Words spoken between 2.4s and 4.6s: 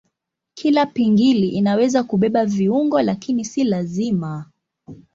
viungo lakini si lazima.